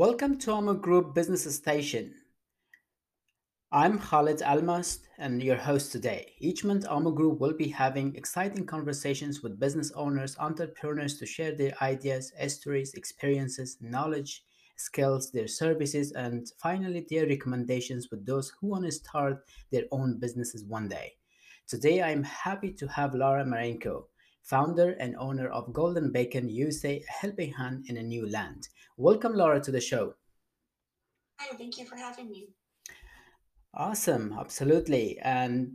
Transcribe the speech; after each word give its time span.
Welcome 0.00 0.38
to 0.38 0.52
Amo 0.52 0.72
Group 0.72 1.14
Business 1.14 1.44
Station. 1.54 2.14
I'm 3.70 3.98
Khalid 3.98 4.38
Almast 4.38 5.00
and 5.18 5.42
your 5.42 5.58
host 5.58 5.92
today. 5.92 6.32
Each 6.38 6.64
month, 6.64 6.86
Amo 6.88 7.10
Group 7.10 7.38
will 7.38 7.52
be 7.52 7.68
having 7.68 8.16
exciting 8.16 8.64
conversations 8.64 9.42
with 9.42 9.60
business 9.60 9.92
owners, 9.92 10.38
entrepreneurs 10.38 11.18
to 11.18 11.26
share 11.26 11.54
their 11.54 11.74
ideas, 11.82 12.32
stories, 12.48 12.94
experiences, 12.94 13.76
knowledge, 13.82 14.42
skills, 14.78 15.32
their 15.32 15.46
services, 15.46 16.12
and 16.12 16.50
finally, 16.56 17.06
their 17.10 17.26
recommendations 17.26 18.08
with 18.10 18.24
those 18.24 18.54
who 18.58 18.68
want 18.68 18.86
to 18.86 18.92
start 18.92 19.44
their 19.70 19.84
own 19.92 20.18
businesses 20.18 20.64
one 20.64 20.88
day. 20.88 21.12
Today, 21.68 22.02
I'm 22.02 22.22
happy 22.22 22.72
to 22.72 22.86
have 22.86 23.14
Laura 23.14 23.44
Marenko, 23.44 24.04
founder 24.42 24.90
and 25.00 25.16
owner 25.16 25.48
of 25.48 25.72
Golden 25.72 26.12
Beacon 26.12 26.48
USA, 26.48 26.96
a 26.96 27.12
helping 27.12 27.52
hand 27.52 27.86
in 27.88 27.96
a 27.96 28.02
new 28.02 28.28
land. 28.28 28.68
Welcome, 28.96 29.34
Laura, 29.34 29.60
to 29.60 29.70
the 29.70 29.80
show. 29.80 30.14
Hi, 31.38 31.56
thank 31.56 31.78
you 31.78 31.86
for 31.86 31.96
having 31.96 32.30
me. 32.30 32.48
Awesome, 33.74 34.36
absolutely. 34.38 35.18
And 35.22 35.72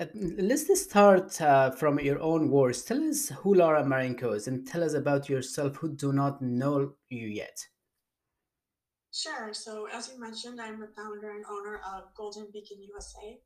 uh, 0.00 0.06
let's 0.14 0.66
just 0.66 0.90
start 0.90 1.40
uh, 1.40 1.70
from 1.70 2.00
your 2.00 2.20
own 2.20 2.50
words. 2.50 2.82
Tell 2.82 3.02
us 3.08 3.28
who 3.28 3.54
Laura 3.54 3.84
Marenko 3.84 4.34
is 4.34 4.48
and 4.48 4.66
tell 4.66 4.82
us 4.82 4.94
about 4.94 5.28
yourself 5.28 5.76
who 5.76 5.94
do 5.94 6.12
not 6.12 6.42
know 6.42 6.94
you 7.08 7.28
yet. 7.28 7.56
Sure. 9.12 9.54
So, 9.54 9.86
as 9.92 10.10
you 10.12 10.20
mentioned, 10.20 10.60
I'm 10.60 10.80
the 10.80 10.88
founder 10.88 11.30
and 11.30 11.44
owner 11.48 11.80
of 11.94 12.12
Golden 12.16 12.48
Beacon 12.52 12.82
USA, 12.82 13.38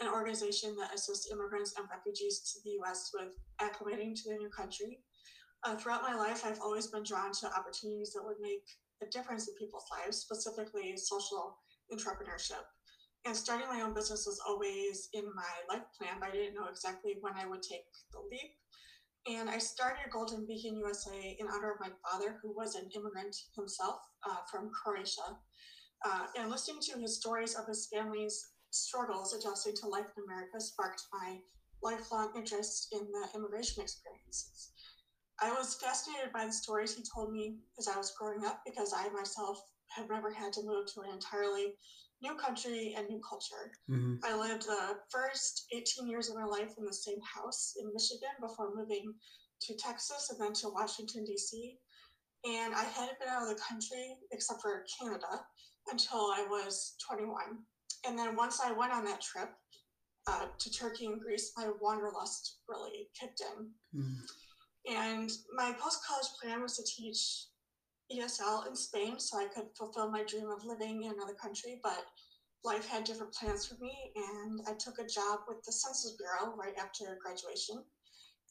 an 0.00 0.08
organization 0.08 0.76
that 0.76 0.94
assists 0.94 1.30
immigrants 1.30 1.74
and 1.76 1.88
refugees 1.90 2.40
to 2.52 2.58
the 2.64 2.78
US 2.80 3.10
with 3.12 3.30
acclimating 3.60 4.14
to 4.14 4.28
their 4.28 4.38
new 4.38 4.48
country. 4.48 5.00
Uh, 5.64 5.76
throughout 5.76 6.02
my 6.02 6.14
life, 6.14 6.42
I've 6.44 6.60
always 6.60 6.86
been 6.86 7.02
drawn 7.02 7.32
to 7.32 7.54
opportunities 7.54 8.12
that 8.14 8.24
would 8.24 8.40
make 8.40 8.64
a 9.02 9.06
difference 9.06 9.48
in 9.48 9.54
people's 9.56 9.86
lives, 9.90 10.18
specifically 10.18 10.96
social 10.96 11.58
entrepreneurship. 11.92 12.64
And 13.26 13.36
starting 13.36 13.68
my 13.68 13.82
own 13.82 13.92
business 13.92 14.24
was 14.26 14.40
always 14.46 15.10
in 15.12 15.24
my 15.34 15.52
life 15.68 15.84
plan, 15.98 16.16
but 16.18 16.30
I 16.30 16.32
didn't 16.32 16.54
know 16.54 16.68
exactly 16.70 17.16
when 17.20 17.34
I 17.34 17.46
would 17.46 17.62
take 17.62 17.84
the 18.12 18.20
leap. 18.30 18.52
And 19.28 19.50
I 19.50 19.58
started 19.58 20.10
Golden 20.10 20.46
Beacon 20.46 20.78
USA 20.78 21.36
in 21.38 21.46
honor 21.46 21.72
of 21.72 21.80
my 21.80 21.90
father, 22.02 22.38
who 22.42 22.56
was 22.56 22.74
an 22.74 22.88
immigrant 22.96 23.36
himself 23.54 24.00
uh, 24.26 24.38
from 24.50 24.70
Croatia. 24.70 25.36
Uh, 26.02 26.26
and 26.38 26.50
listening 26.50 26.80
to 26.80 26.98
his 26.98 27.16
stories 27.16 27.54
of 27.54 27.66
his 27.66 27.86
family's 27.92 28.52
struggles 28.70 29.34
adjusting 29.34 29.74
to 29.76 29.88
life 29.88 30.06
in 30.16 30.24
America 30.24 30.60
sparked 30.60 31.02
my 31.12 31.38
lifelong 31.82 32.32
interest 32.36 32.88
in 32.92 33.00
the 33.12 33.28
immigration 33.34 33.82
experiences. 33.82 34.72
I 35.42 35.52
was 35.52 35.74
fascinated 35.74 36.32
by 36.32 36.46
the 36.46 36.52
stories 36.52 36.94
he 36.94 37.02
told 37.14 37.32
me 37.32 37.56
as 37.78 37.88
I 37.88 37.96
was 37.96 38.12
growing 38.18 38.44
up 38.44 38.60
because 38.64 38.92
I 38.94 39.08
myself 39.08 39.62
have 39.88 40.08
never 40.08 40.30
had 40.30 40.52
to 40.54 40.62
move 40.62 40.92
to 40.92 41.00
an 41.00 41.10
entirely 41.14 41.74
new 42.22 42.34
country 42.34 42.94
and 42.96 43.08
new 43.08 43.20
culture. 43.26 43.72
hmm 43.88 44.16
I 44.22 44.36
lived 44.36 44.66
the 44.66 44.98
first 45.10 45.66
18 45.72 46.08
years 46.08 46.28
of 46.28 46.36
my 46.36 46.44
life 46.44 46.74
in 46.76 46.84
the 46.84 46.92
same 46.92 47.20
house 47.22 47.74
in 47.80 47.92
Michigan 47.92 48.36
before 48.40 48.74
moving 48.74 49.14
to 49.62 49.76
Texas 49.76 50.28
and 50.30 50.38
then 50.40 50.52
to 50.54 50.68
Washington, 50.68 51.24
D.C. 51.24 51.78
And 52.44 52.74
I 52.74 52.84
hadn't 52.84 53.18
been 53.18 53.28
out 53.28 53.42
of 53.42 53.48
the 53.48 53.62
country 53.62 54.16
except 54.32 54.60
for 54.62 54.84
Canada 54.98 55.44
until 55.90 56.32
I 56.36 56.46
was 56.48 56.96
21. 57.08 57.34
And 58.06 58.18
then 58.18 58.36
once 58.36 58.60
I 58.64 58.72
went 58.72 58.92
on 58.92 59.04
that 59.04 59.20
trip 59.20 59.50
uh, 60.26 60.46
to 60.58 60.70
Turkey 60.70 61.06
and 61.06 61.20
Greece, 61.20 61.52
my 61.56 61.68
wanderlust 61.80 62.58
really 62.68 63.08
kicked 63.18 63.40
in. 63.40 63.70
hmm 64.00 64.14
And 64.86 65.30
my 65.54 65.72
post 65.78 66.00
college 66.06 66.28
plan 66.40 66.62
was 66.62 66.76
to 66.76 66.84
teach 66.84 67.46
ESL 68.12 68.66
in 68.68 68.74
Spain 68.74 69.18
so 69.20 69.38
I 69.38 69.46
could 69.46 69.68
fulfill 69.76 70.10
my 70.10 70.24
dream 70.24 70.48
of 70.50 70.64
living 70.64 71.04
in 71.04 71.12
another 71.12 71.34
country, 71.34 71.78
but 71.82 72.04
life 72.64 72.86
had 72.86 73.04
different 73.04 73.32
plans 73.32 73.66
for 73.66 73.76
me, 73.82 74.12
and 74.16 74.60
I 74.66 74.72
took 74.78 74.98
a 74.98 75.06
job 75.06 75.40
with 75.46 75.62
the 75.64 75.72
Census 75.72 76.16
Bureau 76.18 76.54
right 76.56 76.76
after 76.78 77.18
graduation. 77.22 77.84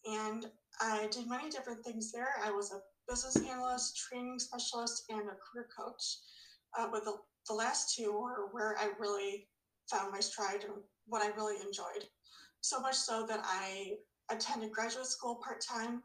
And 0.06 0.46
I 0.80 1.08
did 1.12 1.28
many 1.28 1.50
different 1.50 1.84
things 1.84 2.12
there. 2.12 2.36
I 2.44 2.52
was 2.52 2.72
a 2.72 2.80
business 3.08 3.36
analyst, 3.38 3.98
training 3.98 4.40
specialist, 4.40 5.04
and 5.10 5.22
a 5.22 5.36
career 5.44 5.68
coach. 5.78 6.20
Uh, 6.78 6.88
but 6.92 7.04
the, 7.04 7.18
the 7.50 7.56
last 7.56 7.96
two 7.96 8.14
were 8.14 8.48
where 8.52 8.78
I 8.80 8.92
really 9.00 9.48
found 9.92 10.14
my 10.14 10.22
stride 10.22 10.64
and 10.64 10.74
what 11.08 11.24
I 11.24 11.30
really 11.36 11.56
enjoyed. 11.66 12.06
So 12.62 12.80
much 12.80 12.96
so 12.96 13.26
that 13.28 13.42
I 13.44 13.94
attended 14.32 14.72
graduate 14.72 15.08
school 15.08 15.40
part 15.44 15.62
time 15.62 16.04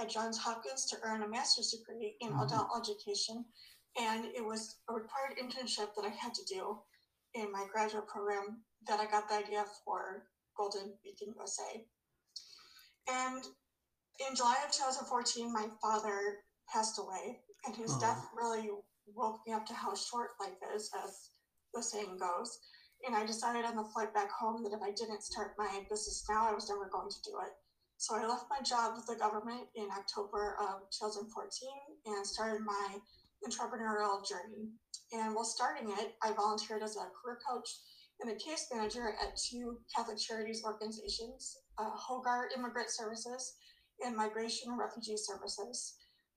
at 0.00 0.08
Johns 0.08 0.38
Hopkins 0.38 0.86
to 0.86 0.96
earn 1.02 1.22
a 1.22 1.28
master's 1.28 1.72
degree 1.72 2.16
in 2.20 2.30
hmm 2.30 2.40
adult 2.40 2.68
education. 2.78 3.44
And 4.00 4.26
it 4.26 4.44
was 4.44 4.76
a 4.88 4.94
required 4.94 5.38
internship 5.42 5.94
that 5.96 6.04
I 6.04 6.10
had 6.10 6.34
to 6.34 6.44
do 6.52 6.78
in 7.34 7.50
my 7.52 7.66
graduate 7.72 8.06
program 8.06 8.62
that 8.86 9.00
I 9.00 9.06
got 9.06 9.28
the 9.28 9.36
idea 9.36 9.64
for 9.84 10.24
Golden 10.56 10.94
Beacon 11.02 11.34
USA. 11.36 11.84
And 13.08 13.44
in 14.28 14.36
July 14.36 14.56
of 14.64 14.72
2014, 14.72 15.52
my 15.52 15.66
father 15.82 16.38
passed 16.72 16.98
away, 16.98 17.40
and 17.66 17.76
his 17.76 17.92
Oh, 17.94 18.00
death 18.00 18.28
really 18.36 18.70
woke 19.12 19.40
me 19.46 19.52
up 19.52 19.66
to 19.66 19.74
how 19.74 19.94
short 19.94 20.30
life 20.40 20.58
is, 20.74 20.90
as 21.04 21.30
the 21.72 21.82
saying 21.82 22.18
goes. 22.18 22.58
And 23.06 23.14
I 23.14 23.26
decided 23.26 23.64
on 23.64 23.76
the 23.76 23.84
flight 23.92 24.14
back 24.14 24.30
home 24.30 24.62
that 24.62 24.72
if 24.72 24.80
I 24.82 24.90
didn't 24.92 25.22
start 25.22 25.54
my 25.58 25.84
business 25.90 26.24
now, 26.28 26.48
I 26.48 26.54
was 26.54 26.68
never 26.68 26.88
going 26.90 27.10
to 27.10 27.22
do 27.24 27.36
it. 27.44 27.52
So 27.98 28.16
I 28.16 28.26
left 28.26 28.46
my 28.50 28.60
job 28.62 28.94
with 28.96 29.06
the 29.06 29.16
government 29.16 29.68
in 29.76 29.88
October 29.96 30.56
of 30.60 30.88
2014 30.90 31.28
and 32.06 32.26
started 32.26 32.60
my 32.64 32.96
entrepreneurial 33.46 34.26
journey. 34.26 34.72
And 35.12 35.34
while 35.34 35.44
starting 35.44 35.90
it, 35.90 36.14
I 36.22 36.32
volunteered 36.32 36.82
as 36.82 36.96
a 36.96 37.06
career 37.12 37.38
coach 37.46 37.68
and 38.20 38.30
a 38.30 38.36
case 38.36 38.66
manager 38.72 39.14
at 39.22 39.36
two 39.36 39.78
Catholic 39.94 40.18
Charities 40.18 40.62
organizations, 40.64 41.56
uh, 41.78 41.90
Hogar 41.96 42.46
Immigrant 42.56 42.90
Services 42.90 43.54
and 44.04 44.16
Migration 44.16 44.70
and 44.70 44.78
Refugee 44.78 45.16
Services. 45.16 45.96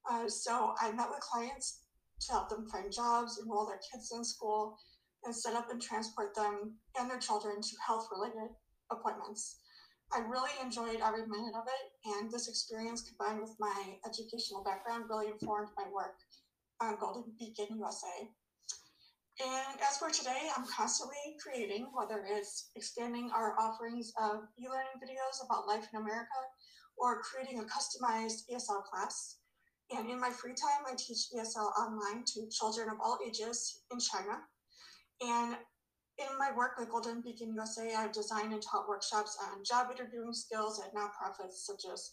Uh, 0.09 0.27
so 0.27 0.73
I 0.79 0.91
met 0.91 1.09
with 1.09 1.19
clients 1.19 1.81
to 2.19 2.31
help 2.31 2.49
them 2.49 2.67
find 2.69 2.91
jobs, 2.91 3.39
enroll 3.41 3.65
their 3.65 3.79
kids 3.91 4.11
in 4.15 4.23
school, 4.23 4.77
and 5.23 5.35
set 5.35 5.55
up 5.55 5.69
and 5.71 5.81
transport 5.81 6.35
them 6.35 6.75
and 6.97 7.09
their 7.09 7.19
children 7.19 7.61
to 7.61 7.75
health 7.85 8.07
related 8.11 8.49
appointments. 8.91 9.59
I 10.13 10.19
really 10.19 10.51
enjoyed 10.61 11.01
every 11.03 11.27
minute 11.27 11.55
of 11.55 11.67
it, 11.67 12.15
and 12.15 12.31
this 12.31 12.47
experience 12.47 13.03
combined 13.03 13.41
with 13.41 13.55
my 13.59 13.97
educational 14.05 14.63
background 14.63 15.05
really 15.09 15.27
informed 15.27 15.69
my 15.75 15.83
work 15.91 16.15
on 16.79 16.97
Golden 16.99 17.33
Beacon 17.37 17.77
USA. 17.77 18.29
And 19.39 19.79
as 19.81 19.97
for 19.97 20.09
today, 20.09 20.49
I'm 20.55 20.65
constantly 20.65 21.37
creating, 21.43 21.87
whether 21.93 22.25
it's 22.25 22.71
expanding 22.75 23.29
our 23.35 23.59
offerings 23.59 24.11
of 24.19 24.47
e 24.57 24.67
learning 24.67 24.97
videos 24.97 25.45
about 25.45 25.67
life 25.67 25.87
in 25.93 26.01
America 26.01 26.39
or 26.97 27.21
creating 27.21 27.59
a 27.59 27.63
customized 27.63 28.49
ESL 28.51 28.83
class. 28.85 29.37
And 29.95 30.09
in 30.09 30.19
my 30.19 30.29
free 30.29 30.53
time, 30.53 30.83
I 30.85 30.95
teach 30.95 31.31
ESL 31.35 31.71
online 31.79 32.23
to 32.33 32.49
children 32.49 32.89
of 32.89 32.97
all 33.01 33.19
ages 33.25 33.83
in 33.91 33.99
China. 33.99 34.39
And 35.21 35.55
in 36.17 36.37
my 36.37 36.51
work 36.55 36.77
with 36.77 36.89
Golden 36.89 37.21
Beacon 37.21 37.53
USA, 37.53 37.95
I've 37.95 38.11
designed 38.11 38.53
and 38.53 38.61
taught 38.61 38.89
workshops 38.89 39.37
on 39.41 39.63
job 39.63 39.87
interviewing 39.91 40.33
skills 40.33 40.81
at 40.81 40.93
nonprofits 40.93 41.63
such 41.63 41.83
as 41.91 42.11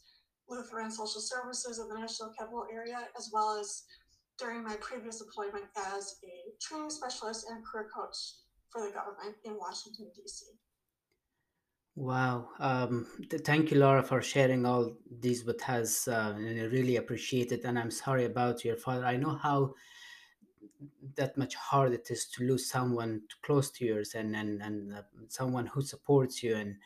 Lutheran 0.48 0.90
Social 0.90 1.20
Services 1.20 1.78
in 1.78 1.88
the 1.88 1.98
National 1.98 2.32
Capital 2.38 2.66
Area, 2.72 3.08
as 3.18 3.30
well 3.32 3.58
as 3.58 3.84
during 4.38 4.62
my 4.62 4.76
previous 4.76 5.20
employment 5.20 5.64
as 5.76 6.16
a 6.24 6.52
training 6.60 6.90
specialist 6.90 7.46
and 7.48 7.64
career 7.64 7.88
coach 7.94 8.16
for 8.70 8.84
the 8.84 8.92
government 8.92 9.36
in 9.44 9.56
Washington, 9.56 10.10
D.C. 10.14 10.46
wow. 11.96 12.48
Um, 12.58 13.06
th- 13.30 13.42
thank 13.42 13.70
you, 13.70 13.78
Laura, 13.78 14.02
for 14.02 14.22
sharing 14.22 14.66
all 14.66 14.96
these 15.20 15.44
with 15.44 15.68
us. 15.68 16.08
Uh, 16.08 16.34
and 16.36 16.60
I 16.60 16.64
really 16.64 16.96
appreciate 16.96 17.52
it. 17.52 17.64
And 17.64 17.78
I'm 17.78 17.90
sorry 17.90 18.24
about 18.24 18.64
your 18.64 18.76
father. 18.76 19.06
I 19.06 19.16
know 19.16 19.34
how 19.36 19.74
that 21.16 21.36
much 21.36 21.54
hard 21.54 21.92
it 21.92 22.10
is 22.10 22.26
to 22.26 22.44
lose 22.44 22.68
someone 22.68 23.22
close 23.42 23.70
to 23.70 23.84
yours 23.84 24.14
and 24.14 24.34
and, 24.34 24.60
and 24.62 24.94
uh, 24.94 25.02
someone 25.28 25.66
who 25.66 25.82
supports 25.82 26.42
you 26.42 26.56
and 26.56 26.76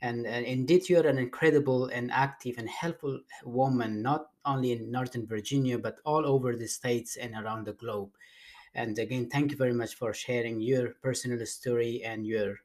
and, 0.00 0.26
and 0.26 0.46
indeed 0.46 0.88
you're 0.88 1.06
an 1.06 1.18
incredible 1.18 1.86
and 1.86 2.10
active 2.12 2.56
and 2.58 2.68
helpful 2.68 3.20
woman 3.44 4.02
not 4.02 4.26
only 4.44 4.72
in 4.72 4.90
northern 4.90 5.26
virginia 5.26 5.78
but 5.78 5.98
all 6.04 6.24
over 6.26 6.56
the 6.56 6.66
states 6.66 7.16
and 7.16 7.34
around 7.34 7.66
the 7.66 7.72
globe 7.74 8.10
and 8.74 8.98
again 8.98 9.28
thank 9.28 9.50
you 9.50 9.56
very 9.56 9.72
much 9.74 9.94
for 9.94 10.12
sharing 10.14 10.60
your 10.60 10.94
personal 11.02 11.44
story 11.46 12.02
and 12.04 12.26
your 12.26 12.56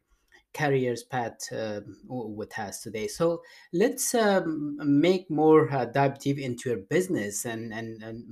careers 0.53 1.03
path 1.03 1.51
uh, 1.51 1.81
with 2.07 2.57
us 2.59 2.81
today. 2.81 3.07
So 3.07 3.41
let's 3.71 4.13
um, 4.15 4.77
make 4.83 5.29
more 5.29 5.71
uh, 5.71 5.85
dive 5.85 6.19
deep 6.19 6.39
into 6.39 6.69
your 6.69 6.79
business 6.79 7.45
and, 7.45 7.73
and, 7.73 8.01
and 8.03 8.23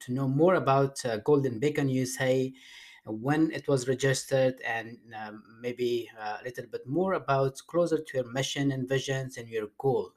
to 0.00 0.12
know 0.12 0.28
more 0.28 0.54
about 0.54 1.04
uh, 1.04 1.18
Golden 1.18 1.58
Beacon 1.58 1.88
USA, 1.88 2.52
when 3.08 3.50
it 3.52 3.66
was 3.68 3.88
registered, 3.88 4.60
and 4.66 4.98
um, 5.16 5.42
maybe 5.60 6.10
uh, 6.20 6.38
a 6.40 6.44
little 6.44 6.66
bit 6.70 6.86
more 6.86 7.14
about 7.14 7.58
closer 7.66 7.98
to 7.98 8.18
your 8.18 8.30
mission 8.30 8.72
and 8.72 8.88
visions 8.88 9.38
and 9.38 9.48
your 9.48 9.68
goal. 9.78 10.12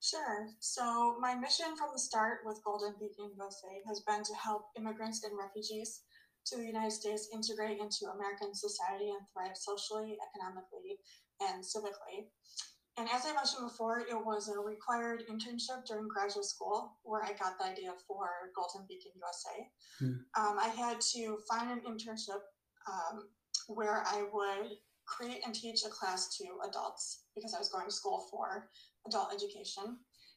Sure. 0.00 0.48
So, 0.58 1.16
my 1.20 1.34
mission 1.34 1.76
from 1.76 1.90
the 1.92 1.98
start 1.98 2.40
with 2.44 2.62
Golden 2.64 2.94
Beacon 2.98 3.30
USA 3.36 3.82
has 3.86 4.00
been 4.00 4.24
to 4.24 4.34
help 4.34 4.66
immigrants 4.76 5.22
and 5.22 5.38
refugees 5.38 6.00
to 6.46 6.56
the 6.56 6.64
United 6.64 6.92
States 6.92 7.28
integrate 7.32 7.78
into 7.78 8.10
American 8.12 8.54
society 8.54 9.10
and 9.10 9.20
thrive 9.32 9.56
socially, 9.56 10.16
economically, 10.18 10.98
and 11.40 11.62
civically. 11.62 12.28
And 12.98 13.08
as 13.08 13.22
I 13.24 13.32
mentioned 13.32 13.68
before, 13.68 14.00
it 14.00 14.14
was 14.14 14.48
a 14.48 14.60
required 14.60 15.24
internship 15.30 15.86
during 15.86 16.08
graduate 16.08 16.44
school 16.44 16.98
where 17.04 17.22
I 17.22 17.32
got 17.32 17.58
the 17.58 17.64
idea 17.64 17.92
for 18.06 18.28
Golden 18.54 18.86
Beacon 18.86 19.12
USA. 19.16 19.66
Hmm. 19.98 20.12
Um, 20.36 20.58
I 20.58 20.68
had 20.68 21.00
to 21.12 21.38
find 21.48 21.70
an 21.70 21.80
internship 21.88 22.42
um, 22.86 23.28
where 23.68 24.02
I 24.06 24.24
would 24.32 24.72
create 25.06 25.40
and 25.44 25.54
teach 25.54 25.84
a 25.86 25.88
class 25.88 26.36
to 26.36 26.44
adults 26.68 27.24
because 27.34 27.54
I 27.54 27.58
was 27.58 27.70
going 27.70 27.86
to 27.86 27.92
school 27.92 28.26
for 28.30 28.68
adult 29.06 29.32
education. 29.34 29.96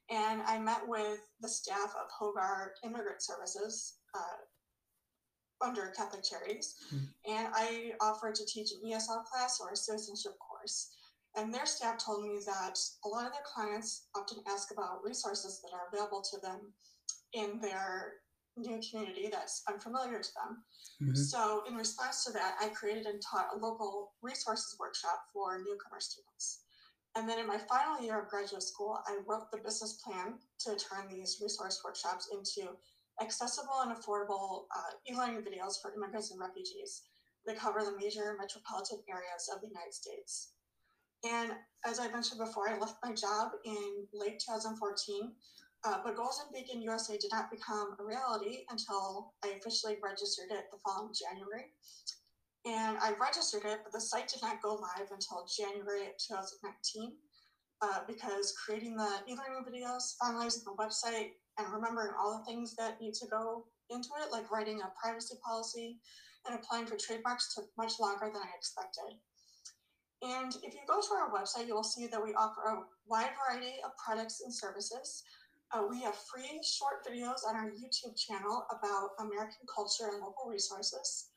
And 0.10 0.42
I 0.44 0.60
met 0.60 0.88
with 0.88 1.20
the 1.42 1.50
staff 1.50 1.94
of 2.00 2.08
Hogar 2.20 2.70
Immigrant 2.84 3.22
Services 3.22 3.98
uh, 4.16 4.38
under 5.66 5.88
Catholic 5.98 6.24
Charities, 6.24 6.76
Hmm. 6.90 7.06
and 7.26 7.48
I 7.54 7.96
offered 8.00 8.36
to 8.36 8.46
teach 8.46 8.72
an 8.72 8.82
ESL 8.86 9.24
class 9.24 9.60
or 9.60 9.72
a 9.72 9.76
citizenship 9.76 10.38
course. 10.40 10.92
And 11.36 11.54
their 11.54 11.66
staff 11.66 11.98
told 11.98 12.24
me 12.24 12.40
that 12.46 12.80
a 13.04 13.08
lot 13.10 13.26
of 13.26 13.34
their 13.34 13.44
clients 13.44 14.08
often 14.16 14.42
ask 14.48 14.72
about 14.72 15.04
resources 15.04 15.62
that 15.62 15.74
are 15.74 15.88
available 15.92 16.22
to 16.22 16.40
them 16.40 16.74
in 17.34 17.60
their 17.60 18.22
new 18.56 18.80
community 18.90 19.28
that's 19.30 19.62
unfamiliar 19.68 20.22
to 20.22 20.34
them. 20.36 20.64
Mhm. 21.02 21.18
So, 21.30 21.66
in 21.66 21.76
response 21.76 22.24
to 22.24 22.32
that, 22.32 22.56
I 22.62 22.70
created 22.70 23.06
and 23.06 23.22
taught 23.22 23.54
a 23.54 23.58
local 23.58 24.14
resources 24.22 24.78
workshop 24.80 25.28
for 25.34 25.58
newcomer 25.60 26.00
students. 26.00 26.62
And 27.16 27.28
then 27.28 27.40
in 27.40 27.48
my 27.48 27.58
final 27.58 28.00
year 28.02 28.18
of 28.22 28.30
graduate 28.30 28.64
school, 28.64 29.02
I 29.06 29.18
wrote 29.26 29.50
the 29.52 29.58
business 29.58 29.94
plan 30.02 30.40
to 30.60 30.76
turn 30.78 31.08
these 31.10 31.42
resource 31.42 31.82
workshops 31.84 32.28
into 32.32 32.78
accessible 33.22 33.82
and 33.84 33.96
affordable 33.96 34.66
uh, 34.76 34.92
e 35.10 35.16
learning 35.16 35.42
videos 35.42 35.82
for 35.82 35.94
immigrants 35.94 36.32
and 36.32 36.40
refugees 36.40 37.04
that 37.46 37.60
cover 37.60 37.84
the 37.84 37.96
major 37.98 38.36
metropolitan 38.40 39.00
areas 39.10 39.50
of 39.54 39.62
the 39.62 39.68
United 39.68 39.94
States. 39.94 40.54
And 41.24 41.54
as 41.86 42.00
I 42.00 42.12
mentioned 42.12 42.40
before, 42.40 42.70
I 42.70 42.78
left 42.78 42.98
my 43.04 43.14
job 43.14 43.52
in 43.66 44.06
late 44.14 44.40
2014, 44.40 45.32
uh, 45.86 45.98
but 46.04 46.16
Golden 46.16 46.50
Beacon 46.54 46.82
USA 46.82 47.18
did 47.18 47.32
not 47.32 47.52
become 47.52 47.96
a 48.00 48.04
reality 48.04 48.66
until 48.70 49.34
I 49.44 49.50
officially 49.60 49.98
registered 50.04 50.52
it 50.52 50.66
the 50.72 50.78
following 50.86 51.14
January. 51.14 51.74
And 52.66 52.98
I 52.98 53.14
registered 53.22 53.64
it, 53.66 53.82
but 53.84 53.94
the 53.94 54.02
site 54.02 54.28
did 54.28 54.42
not 54.42 54.62
go 54.62 54.74
live 54.74 55.10
until 55.12 55.46
January 55.46 56.10
of 56.10 56.18
2019 56.18 57.14
uh, 57.82 58.00
because 58.08 58.54
creating 58.58 58.98
the 58.98 59.10
e-learning 59.30 59.66
videos, 59.70 60.16
finalizing 60.22 60.64
the 60.64 60.76
website, 60.78 61.38
and 61.58 61.72
remembering 61.72 62.12
all 62.20 62.38
the 62.38 62.46
things 62.46 62.76
that 62.76 63.00
need 63.00 63.14
to 63.16 63.28
go 63.28 63.66
into 63.90 64.10
it, 64.22 64.32
like 64.32 64.52
writing 64.52 64.82
a 64.82 64.92
privacy 65.02 65.36
policy 65.46 66.00
and 66.46 66.56
applying 66.56 66.86
for 66.86 66.98
trademarks, 66.98 67.54
took 67.54 67.66
much 67.78 68.00
longer 68.00 68.30
than 68.32 68.42
I 68.42 68.50
expected. 68.58 69.18
And 70.22 70.56
if 70.64 70.74
you 70.74 70.82
go 70.88 71.02
to 71.02 71.14
our 71.14 71.32
website, 71.32 71.68
you 71.68 71.76
will 71.76 71.84
see 71.84 72.08
that 72.08 72.24
we 72.24 72.34
offer 72.34 72.62
a 72.62 72.84
wide 73.08 73.32
variety 73.38 73.76
of 73.84 73.92
products 74.04 74.42
and 74.42 74.54
services. 74.54 75.24
Uh, 75.72 75.84
we 75.90 76.02
have 76.02 76.16
free 76.16 76.62
short 76.64 77.06
videos 77.06 77.48
on 77.48 77.56
our 77.56 77.70
YouTube 77.70 78.16
channel 78.16 78.66
about 78.72 79.10
American 79.20 79.68
culture 79.74 80.10
and 80.14 80.22
local 80.22 80.50
resources. 80.50 81.30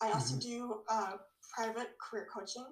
I 0.00 0.10
also 0.10 0.36
do 0.38 0.80
uh, 0.88 1.12
private 1.54 1.90
career 2.00 2.26
coaching. 2.32 2.66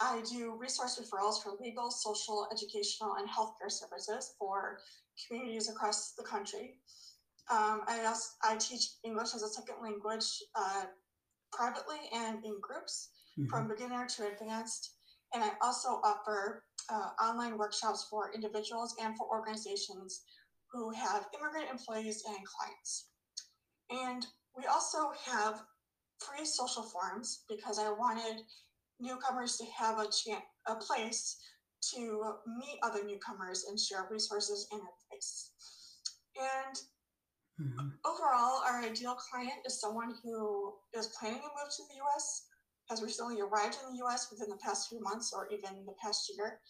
I 0.00 0.22
do 0.30 0.56
resource 0.58 1.00
referrals 1.00 1.42
for 1.42 1.52
legal, 1.60 1.90
social, 1.90 2.48
educational, 2.52 3.14
and 3.14 3.28
healthcare 3.28 3.70
services 3.70 4.34
for 4.38 4.78
communities 5.26 5.68
across 5.68 6.12
the 6.14 6.22
country. 6.22 6.80
Um, 7.50 7.82
I 7.86 8.04
also 8.06 8.28
I 8.44 8.56
teach 8.56 8.84
English 9.04 9.34
as 9.34 9.42
a 9.42 9.48
second 9.48 9.76
language 9.82 10.26
uh, 10.54 10.84
privately 11.52 11.98
and 12.12 12.44
in 12.44 12.60
groups 12.60 13.10
Mhm. 13.38 13.48
from 13.50 13.68
beginner 13.68 14.06
to 14.06 14.26
advanced. 14.26 14.94
And 15.32 15.44
I 15.44 15.52
also 15.62 16.00
offer 16.04 16.64
uh, 16.88 17.10
online 17.20 17.58
workshops 17.58 18.06
for 18.10 18.32
individuals 18.32 18.94
and 19.00 19.16
for 19.16 19.28
organizations 19.28 20.24
who 20.72 20.90
have 20.90 21.28
immigrant 21.34 21.70
employees 21.70 22.24
and 22.24 22.36
clients. 22.46 23.10
And 23.90 24.26
we 24.56 24.66
also 24.66 25.12
have 25.24 25.64
free 26.18 26.44
social 26.44 26.82
forums 26.82 27.44
because 27.48 27.78
I 27.78 27.90
wanted 27.90 28.44
newcomers 29.00 29.56
to 29.56 29.64
have 29.76 29.98
a 29.98 30.04
chance, 30.04 30.44
a 30.66 30.74
place 30.76 31.36
to 31.94 32.34
meet 32.58 32.78
other 32.82 33.04
newcomers 33.04 33.64
and 33.68 33.78
share 33.78 34.08
resources 34.10 34.66
and 34.72 34.80
advice. 34.80 35.52
And 36.36 36.82
Mhm. 37.60 37.98
overall, 38.04 38.62
our 38.66 38.82
ideal 38.82 39.14
client 39.14 39.58
is 39.64 39.80
someone 39.80 40.14
who 40.22 40.78
is 40.92 41.08
planning 41.18 41.40
to 41.40 41.48
move 41.48 41.70
to 41.76 41.82
the 41.88 41.96
US, 42.04 42.46
has 42.88 43.02
recently 43.02 43.40
arrived 43.40 43.76
in 43.82 43.92
the 43.92 44.04
US 44.04 44.30
within 44.30 44.48
the 44.48 44.56
past 44.56 44.88
few 44.88 45.00
months 45.00 45.32
or 45.32 45.48
even 45.48 45.84
the 45.84 45.94
past 46.00 46.30
year, 46.34 46.60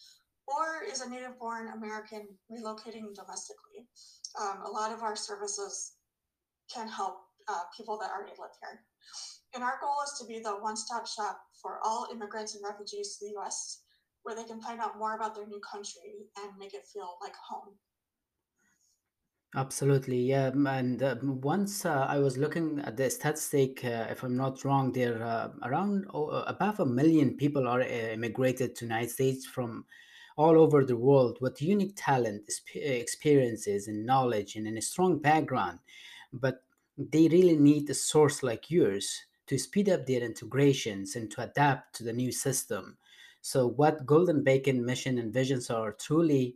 or 0.47 0.83
is 0.83 1.01
a 1.01 1.09
native 1.09 1.37
born 1.39 1.69
American 1.69 2.27
relocating 2.51 3.13
domestically. 3.13 3.87
Um, 4.39 4.61
a 4.63 4.69
lot 4.69 4.91
of 4.91 5.03
our 5.03 5.15
services 5.15 5.93
can 6.73 6.87
help 6.87 7.21
uh, 7.47 7.63
people 7.75 7.97
that 7.99 8.11
already 8.11 8.35
live 8.39 8.51
here. 8.61 8.85
And 9.55 9.63
our 9.63 9.79
goal 9.81 9.97
is 10.05 10.19
to 10.19 10.25
be 10.25 10.39
the 10.39 10.51
one 10.51 10.77
stop 10.77 11.07
shop 11.07 11.41
for 11.61 11.79
all 11.83 12.07
immigrants 12.11 12.55
and 12.55 12.63
refugees 12.63 13.17
to 13.17 13.25
the 13.25 13.39
US, 13.39 13.81
where 14.23 14.35
they 14.35 14.43
can 14.43 14.61
find 14.61 14.79
out 14.79 14.99
more 14.99 15.15
about 15.15 15.35
their 15.35 15.47
new 15.47 15.59
country 15.59 16.27
and 16.37 16.57
make 16.57 16.73
it 16.73 16.85
feel 16.85 17.17
like 17.21 17.35
home. 17.35 17.73
Absolutely, 19.55 20.21
yeah. 20.21 20.51
And 20.53 21.01
uh, 21.01 21.15
once 21.23 21.83
uh, 21.83 22.05
I 22.07 22.19
was 22.19 22.37
looking 22.37 22.79
at 22.85 22.97
the 22.97 23.09
statistic, 23.09 23.83
uh, 23.83 24.05
if 24.11 24.21
I'm 24.21 24.37
not 24.37 24.63
wrong, 24.63 24.91
there 24.91 25.23
uh, 25.23 25.49
around 25.63 26.05
oh, 26.13 26.27
uh, 26.27 26.43
above 26.45 26.79
a 26.79 26.85
million 26.85 27.35
people 27.35 27.67
are 27.67 27.81
uh, 27.81 27.85
immigrated 27.85 28.75
to 28.75 28.85
the 28.85 28.93
United 28.93 29.09
States 29.09 29.47
from 29.47 29.85
all 30.37 30.59
over 30.59 30.85
the 30.85 30.95
world 30.95 31.39
with 31.41 31.63
unique 31.63 31.93
talent, 31.95 32.43
experiences, 32.75 33.87
and 33.87 34.05
knowledge, 34.05 34.55
and, 34.55 34.67
and 34.67 34.77
a 34.77 34.81
strong 34.81 35.17
background. 35.17 35.79
But 36.31 36.63
they 36.95 37.27
really 37.29 37.57
need 37.57 37.89
a 37.89 37.95
source 37.95 38.43
like 38.43 38.69
yours 38.69 39.25
to 39.49 39.57
speed 39.57 39.89
up 39.89 40.05
their 40.05 40.21
integrations 40.21 41.15
and 41.15 41.29
to 41.31 41.43
adapt 41.43 41.95
to 41.97 42.03
the 42.03 42.13
new 42.13 42.31
system. 42.31 42.97
So, 43.41 43.67
what 43.67 44.05
Golden 44.05 44.43
Beacon 44.43 44.85
mission 44.85 45.17
and 45.17 45.33
visions 45.33 45.69
are 45.69 45.91
truly 45.91 46.55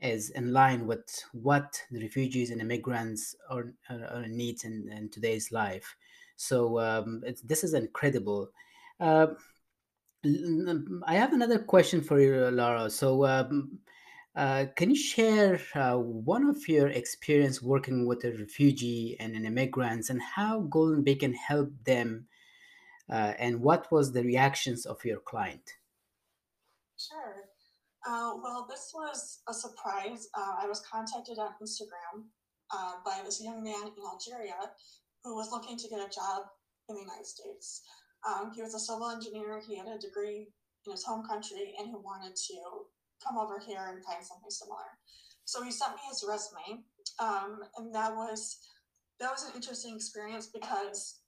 is 0.00 0.30
in 0.30 0.52
line 0.52 0.86
with 0.86 1.22
what 1.32 1.80
the 1.90 2.00
refugees 2.00 2.50
and 2.50 2.60
immigrants 2.60 3.34
are, 3.50 3.72
are, 3.90 4.04
are 4.06 4.26
needs 4.26 4.64
in, 4.64 4.90
in 4.90 5.08
today's 5.10 5.52
life. 5.52 5.94
So 6.36 6.78
um, 6.80 7.22
this 7.44 7.64
is 7.64 7.74
incredible. 7.74 8.50
Uh, 8.98 9.28
I 10.24 11.14
have 11.14 11.32
another 11.32 11.58
question 11.58 12.00
for 12.00 12.20
you, 12.20 12.50
Laura. 12.50 12.88
So 12.88 13.26
um, 13.26 13.78
uh, 14.36 14.66
can 14.76 14.90
you 14.90 14.96
share 14.96 15.60
uh, 15.74 15.96
one 15.96 16.48
of 16.48 16.68
your 16.68 16.88
experience 16.88 17.60
working 17.60 18.06
with 18.06 18.24
a 18.24 18.30
refugee 18.32 19.16
and 19.18 19.34
an 19.34 19.44
immigrants 19.44 20.08
and 20.08 20.22
how 20.22 20.60
Golden 20.60 21.02
Beacon 21.02 21.34
helped 21.34 21.84
them 21.84 22.26
uh, 23.10 23.34
and 23.38 23.60
what 23.60 23.90
was 23.90 24.12
the 24.12 24.22
reactions 24.22 24.86
of 24.86 25.04
your 25.04 25.18
client? 25.18 25.74
Sure. 26.96 27.48
Uh, 28.06 28.34
well, 28.42 28.66
this 28.70 28.92
was 28.94 29.40
a 29.48 29.52
surprise. 29.52 30.28
Uh, 30.38 30.54
I 30.62 30.66
was 30.68 30.80
contacted 30.80 31.38
on 31.38 31.50
Instagram 31.60 32.24
uh, 32.72 32.92
by 33.04 33.20
this 33.24 33.42
young 33.42 33.64
man 33.64 33.82
in 33.82 34.04
Algeria 34.12 34.70
who 35.24 35.34
was 35.34 35.50
looking 35.50 35.76
to 35.76 35.88
get 35.88 35.98
a 35.98 36.08
job 36.08 36.44
in 36.88 36.94
the 36.94 37.02
United 37.02 37.26
States. 37.26 37.82
Um, 38.26 38.52
he 38.54 38.62
was 38.62 38.74
a 38.74 38.78
civil 38.78 39.10
engineer, 39.10 39.60
he 39.66 39.76
had 39.76 39.88
a 39.88 39.98
degree 39.98 40.48
in 40.86 40.92
his 40.92 41.04
home 41.04 41.26
country, 41.26 41.74
and 41.78 41.88
he 41.88 41.94
wanted 41.94 42.36
to 42.36 42.54
come 43.24 43.38
over 43.38 43.58
here 43.58 43.92
and 43.92 44.04
find 44.04 44.24
something 44.24 44.50
similar. 44.50 44.98
So 45.44 45.62
he 45.62 45.70
sent 45.70 45.94
me 45.94 46.02
his 46.08 46.24
resume, 46.26 46.84
um, 47.18 47.60
and 47.76 47.94
that 47.94 48.14
was 48.14 48.58
that 49.20 49.30
was 49.30 49.44
an 49.44 49.52
interesting 49.54 49.94
experience 49.94 50.46
because 50.46 51.20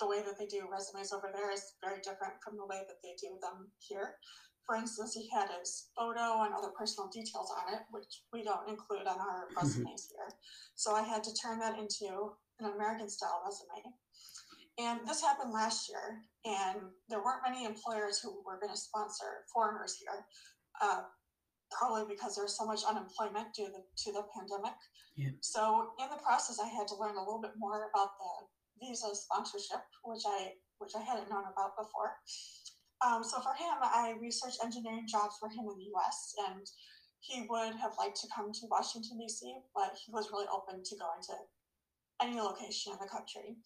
the 0.00 0.08
way 0.08 0.22
that 0.22 0.38
they 0.38 0.46
do 0.46 0.66
resumes 0.70 1.12
over 1.12 1.30
there 1.32 1.52
is 1.52 1.76
very 1.84 2.00
different 2.00 2.34
from 2.42 2.56
the 2.56 2.66
way 2.66 2.82
that 2.88 2.98
they 3.04 3.14
do 3.20 3.36
them 3.40 3.70
here. 3.78 4.16
For 4.66 4.76
instance, 4.76 5.14
he 5.14 5.28
had 5.28 5.48
his 5.60 5.90
photo 5.96 6.42
and 6.42 6.54
other 6.54 6.72
personal 6.76 7.10
details 7.10 7.52
on 7.52 7.74
it, 7.74 7.80
which 7.90 8.22
we 8.32 8.42
don't 8.42 8.68
include 8.68 9.06
on 9.06 9.18
our 9.18 9.48
resumes 9.56 10.08
here. 10.10 10.28
So 10.74 10.94
I 10.94 11.02
had 11.02 11.22
to 11.24 11.34
turn 11.34 11.58
that 11.58 11.78
into 11.78 12.32
an 12.60 12.72
American 12.72 13.08
style 13.08 13.42
resume. 13.44 13.94
And 14.78 15.00
this 15.06 15.20
happened 15.20 15.52
last 15.52 15.88
year, 15.88 16.22
and 16.44 16.80
there 17.08 17.22
weren't 17.22 17.42
many 17.44 17.64
employers 17.64 18.20
who 18.20 18.42
were 18.46 18.58
going 18.60 18.72
to 18.72 18.78
sponsor 18.78 19.44
foreigners 19.52 19.96
here, 19.96 20.24
uh, 20.80 21.02
probably 21.70 22.04
because 22.08 22.36
there's 22.36 22.56
so 22.56 22.66
much 22.66 22.82
unemployment 22.88 23.54
due 23.54 23.66
to 23.66 23.72
the, 23.72 23.82
to 24.04 24.12
the 24.12 24.24
pandemic. 24.34 24.76
Yeah. 25.16 25.30
So 25.40 25.94
in 25.98 26.08
the 26.10 26.22
process, 26.22 26.58
I 26.58 26.68
had 26.68 26.88
to 26.88 26.96
learn 26.96 27.16
a 27.16 27.24
little 27.24 27.40
bit 27.40 27.54
more 27.56 27.90
about 27.90 28.18
the 28.18 28.32
visa 28.80 29.14
sponsorship, 29.14 29.84
which 30.04 30.22
I 30.26 30.54
which 30.78 30.96
I 30.96 31.02
hadn't 31.04 31.28
known 31.28 31.44
about 31.44 31.76
before. 31.76 32.16
Um, 33.04 33.22
so 33.22 33.40
for 33.40 33.52
him, 33.52 33.76
I 33.82 34.16
researched 34.20 34.64
engineering 34.64 35.04
jobs 35.06 35.36
for 35.38 35.48
him 35.48 35.68
in 35.68 35.76
the 35.76 35.92
U.S. 35.92 36.34
and 36.48 36.64
he 37.20 37.46
would 37.48 37.76
have 37.76 37.92
liked 37.98 38.16
to 38.20 38.28
come 38.34 38.50
to 38.52 38.66
Washington, 38.70 39.18
D.C., 39.20 39.44
but 39.74 39.92
he 40.04 40.10
was 40.10 40.32
really 40.32 40.48
open 40.48 40.82
to 40.82 40.96
going 40.96 41.20
to 41.28 41.36
any 42.22 42.40
location 42.40 42.92
in 42.92 42.98
the 42.98 43.08
country. 43.08 43.56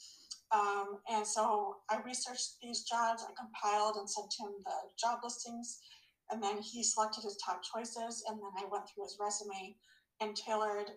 Um, 0.50 0.99
and 1.11 1.26
so 1.26 1.78
I 1.90 1.99
researched 2.04 2.58
these 2.62 2.82
jobs, 2.82 3.25
I 3.26 3.32
compiled 3.34 3.96
and 3.96 4.11
sent 4.11 4.30
him 4.38 4.54
the 4.64 4.90
job 4.99 5.18
listings, 5.23 5.80
and 6.30 6.42
then 6.42 6.58
he 6.58 6.82
selected 6.82 7.24
his 7.24 7.36
top 7.36 7.60
choices. 7.62 8.24
And 8.28 8.38
then 8.38 8.52
I 8.56 8.68
went 8.70 8.84
through 8.88 9.04
his 9.04 9.18
resume 9.20 9.76
and 10.20 10.36
tailored 10.36 10.90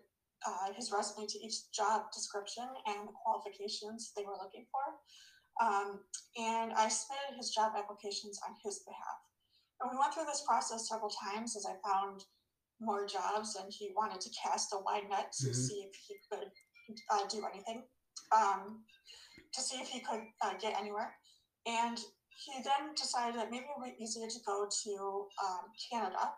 uh, 0.45 0.73
his 0.75 0.91
resume 0.91 1.27
to 1.27 1.39
each 1.39 1.71
job 1.71 2.11
description 2.13 2.67
and 2.87 3.07
the 3.07 3.13
qualifications 3.23 4.13
they 4.15 4.23
were 4.23 4.37
looking 4.41 4.65
for. 4.71 4.85
Um, 5.59 5.99
and 6.37 6.71
I 6.73 6.87
submitted 6.87 7.37
his 7.37 7.49
job 7.51 7.73
applications 7.75 8.39
on 8.47 8.55
his 8.63 8.83
behalf. 8.85 9.19
And 9.81 9.91
we 9.91 9.97
went 9.97 10.13
through 10.13 10.25
this 10.25 10.43
process 10.47 10.89
several 10.89 11.09
times 11.09 11.55
as 11.55 11.65
I 11.65 11.75
found 11.87 12.23
more 12.79 13.07
jobs 13.07 13.57
and 13.61 13.71
he 13.73 13.91
wanted 13.95 14.21
to 14.21 14.29
cast 14.29 14.73
a 14.73 14.77
wide 14.77 15.09
net 15.09 15.31
to 15.39 15.47
mm-hmm. 15.47 15.53
see 15.53 15.87
if 15.89 15.95
he 16.07 16.15
could 16.31 16.49
uh, 17.11 17.27
do 17.27 17.43
anything, 17.51 17.83
um, 18.35 18.83
to 19.53 19.61
see 19.61 19.77
if 19.77 19.87
he 19.87 19.99
could 19.99 20.21
uh, 20.43 20.53
get 20.61 20.79
anywhere. 20.79 21.13
And 21.65 21.99
he 22.37 22.61
then 22.61 22.93
decided 22.93 23.35
that 23.39 23.49
maybe 23.49 23.65
it 23.65 23.73
would 23.77 23.97
be 23.97 24.03
easier 24.03 24.29
to 24.29 24.39
go 24.45 24.69
to 24.69 24.93
um, 25.41 25.65
Canada 25.89 26.29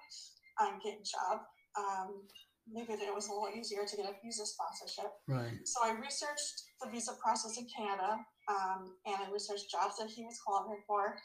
and 0.63 0.81
get 0.81 0.99
a 0.99 1.03
job. 1.03 1.43
Um, 1.75 2.23
maybe 2.71 2.93
it 2.93 3.13
was 3.13 3.27
a 3.27 3.33
little 3.33 3.51
easier 3.51 3.83
to 3.83 3.95
get 3.97 4.07
a 4.07 4.15
visa 4.23 4.45
sponsorship. 4.45 5.11
Right. 5.27 5.59
So 5.67 5.83
I 5.83 5.91
researched 5.99 6.71
the 6.81 6.89
visa 6.89 7.13
process 7.21 7.57
in 7.57 7.67
Canada 7.67 8.15
um, 8.47 8.95
and 9.05 9.17
I 9.19 9.31
researched 9.31 9.69
jobs 9.69 9.99
that 9.99 10.09
he 10.09 10.23
was 10.23 10.39
qualified 10.39 10.83
for. 10.87 11.19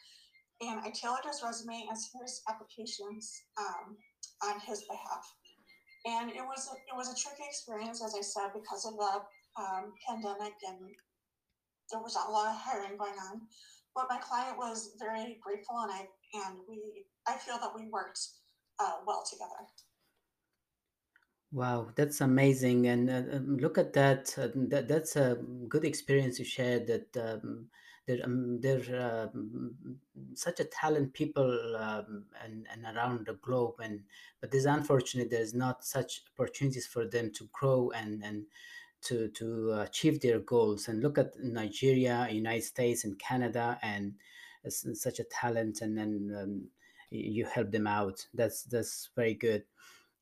And 0.61 0.81
I 0.81 0.90
tailored 0.90 1.26
his 1.26 1.43
resume 1.43 1.87
and 1.87 1.99
his 2.23 2.43
applications 2.49 3.31
um, 3.59 3.97
on 4.43 4.61
his 4.61 4.83
behalf. 4.90 5.25
And 6.07 6.31
it 6.31 6.43
was 6.43 6.69
a, 6.71 6.75
it 6.90 6.97
was 6.97 7.11
a 7.11 7.16
tricky 7.16 7.47
experience, 7.47 8.02
as 8.04 8.14
I 8.14 8.23
said, 8.23 8.52
because 8.54 8.87
of 8.87 8.95
the 8.99 9.14
um, 9.57 9.95
pandemic 10.07 10.54
and 10.66 10.90
there 11.90 12.00
was 12.00 12.16
a 12.16 12.31
lot 12.31 12.50
of 12.50 12.59
hiring 12.59 12.97
going 12.97 13.19
on. 13.31 13.43
But 13.95 14.07
my 14.11 14.19
client 14.19 14.59
was 14.59 14.97
very 14.99 15.39
grateful, 15.43 15.79
and 15.79 15.93
I 15.93 16.09
and 16.35 16.59
we 16.69 17.07
I 17.27 17.35
feel 17.35 17.59
that 17.59 17.73
we 17.75 17.89
worked 17.89 18.21
uh, 18.81 18.97
well 19.07 19.23
together. 19.29 19.69
Wow, 21.53 21.91
that's 21.95 22.21
amazing! 22.21 22.89
And 22.89 23.09
uh, 23.09 23.37
um, 23.37 23.59
look 23.59 23.79
at 23.79 23.93
that. 23.93 24.35
Uh, 24.37 24.49
that 24.69 24.89
that's 24.89 25.15
a 25.15 25.39
good 25.69 25.85
experience 25.85 26.41
you 26.41 26.45
shared. 26.45 26.89
That 26.89 27.17
um, 27.17 27.67
there 28.07 28.19
um, 28.25 28.61
there 28.61 29.31
um, 29.33 29.75
such 30.35 30.59
a 30.59 30.65
talent 30.65 31.13
people 31.13 31.77
um, 31.77 32.25
and 32.43 32.67
and 32.73 32.97
around 32.97 33.27
the 33.27 33.35
globe, 33.35 33.77
and 33.81 34.01
but 34.41 34.53
it's 34.53 34.65
unfortunate 34.65 35.31
there's 35.31 35.55
not 35.55 35.85
such 35.85 36.23
opportunities 36.37 36.87
for 36.87 37.07
them 37.07 37.31
to 37.35 37.49
grow 37.53 37.93
and 37.95 38.25
and 38.25 38.47
to 39.05 39.29
to 39.29 39.73
achieve 39.81 40.21
their 40.21 40.41
goals. 40.41 40.89
And 40.89 41.03
look 41.03 41.19
at 41.19 41.39
Nigeria, 41.43 42.29
United 42.31 42.65
States, 42.65 43.05
and 43.05 43.19
Canada, 43.19 43.79
and 43.83 44.15
such 44.69 45.19
a 45.19 45.25
talent, 45.25 45.83
and 45.83 45.97
then 45.97 46.37
um, 46.41 46.69
you 47.11 47.45
help 47.45 47.71
them 47.71 47.87
out. 47.87 48.27
That's 48.35 48.65
that's 48.65 49.11
very 49.15 49.35
good. 49.35 49.65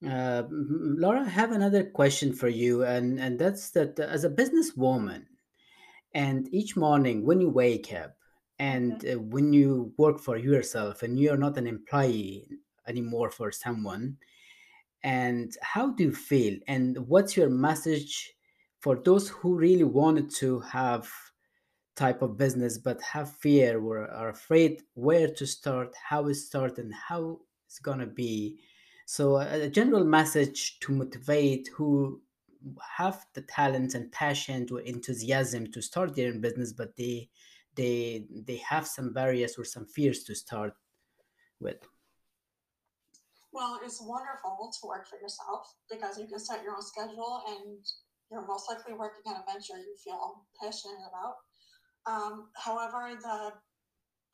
Uh, 0.06 0.42
Laura, 0.50 1.20
I 1.20 1.28
have 1.28 1.52
another 1.52 1.84
question 1.84 2.32
for 2.32 2.48
you, 2.48 2.82
and, 2.82 3.20
and 3.20 3.38
that's 3.38 3.70
that 3.70 4.00
as 4.00 4.24
a 4.24 4.30
businesswoman, 4.30 5.26
and 6.12 6.52
each 6.52 6.76
morning 6.76 7.24
when 7.24 7.40
you 7.40 7.48
wake 7.48 7.92
up 7.92 8.16
and 8.58 9.04
uh, 9.06 9.18
when 9.18 9.52
you 9.52 9.92
work 9.96 10.18
for 10.18 10.36
yourself 10.36 11.02
and 11.02 11.20
you're 11.20 11.36
not 11.36 11.56
an 11.56 11.68
employee 11.68 12.48
anymore 12.88 13.30
for 13.30 13.52
someone, 13.52 14.16
and 15.04 15.56
how 15.62 15.90
do 15.90 16.04
you 16.04 16.14
feel? 16.14 16.58
And 16.66 16.98
what's 17.06 17.36
your 17.36 17.50
message 17.50 18.34
for 18.82 18.96
those 18.96 19.28
who 19.28 19.54
really 19.54 19.84
wanted 19.84 20.28
to 20.28 20.58
have 20.60 21.08
type 21.94 22.20
of 22.20 22.36
business 22.36 22.78
but 22.78 23.00
have 23.00 23.30
fear 23.36 23.80
or 23.80 24.10
are 24.10 24.30
afraid 24.30 24.82
where 24.94 25.28
to 25.28 25.46
start, 25.46 25.94
how 25.94 26.22
to 26.26 26.34
start, 26.34 26.78
and 26.78 26.92
how 26.92 27.38
it's 27.66 27.78
gonna 27.78 28.06
be? 28.06 28.58
So 29.06 29.36
a, 29.36 29.68
general 29.68 30.04
message 30.04 30.80
to 30.80 30.92
motivate 30.92 31.68
who 31.74 32.20
have 32.96 33.24
the 33.34 33.42
talent 33.42 33.94
and 33.94 34.10
passion 34.10 34.66
or 34.72 34.80
enthusiasm 34.80 35.70
to 35.72 35.80
start 35.80 36.16
their 36.16 36.32
own 36.32 36.40
business, 36.40 36.72
but 36.72 36.96
they 36.96 37.28
they 37.76 38.26
they 38.48 38.56
have 38.56 38.86
some 38.86 39.12
barriers 39.12 39.56
or 39.58 39.64
some 39.64 39.86
fears 39.86 40.24
to 40.24 40.34
start 40.34 40.74
with. 41.60 41.78
Well, 43.52 43.80
it's 43.84 44.00
wonderful 44.00 44.72
to 44.80 44.86
work 44.88 45.06
for 45.06 45.18
yourself 45.20 45.74
because 45.90 46.18
you 46.18 46.26
can 46.26 46.38
set 46.40 46.64
your 46.64 46.74
own 46.74 46.82
schedule 46.82 47.42
and 47.48 47.86
you're 48.32 48.48
most 48.48 48.64
likely 48.68 48.96
working 48.96 49.28
on 49.28 49.36
a 49.36 49.44
venture 49.44 49.76
you 49.76 49.92
feel 50.00 50.48
passionate 50.56 51.04
about. 51.04 51.36
Um, 52.08 52.48
however, 52.56 53.12
the 53.20 53.52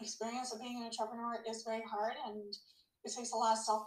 experience 0.01 0.55
of 0.55 0.63
being 0.63 0.79
an 0.79 0.87
entrepreneur 0.87 1.43
is 1.51 1.67
very 1.67 1.83
hard 1.83 2.15
and 2.27 2.55
it 3.05 3.13
takes 3.13 3.33
a 3.33 3.37
lot 3.37 3.59
of 3.59 3.59
self 3.59 3.83